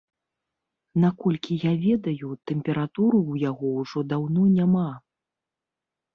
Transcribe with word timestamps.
Наколькі 1.03 1.57
я 1.63 1.73
ведаю, 1.83 2.31
тэмпературы 2.53 3.19
ў 3.31 3.45
яго 3.49 3.67
ўжо 3.83 3.99
даўно 4.15 4.43
няма. 4.57 4.89